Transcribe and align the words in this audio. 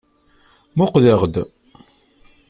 Muqleɣ-d! 0.77 1.35